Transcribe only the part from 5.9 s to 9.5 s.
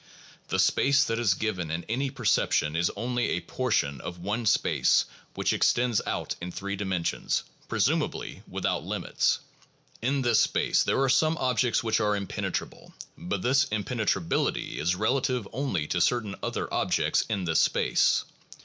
out in three dimensions, presumably without limits.